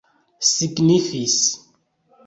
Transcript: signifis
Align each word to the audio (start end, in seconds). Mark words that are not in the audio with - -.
signifis 0.51 1.37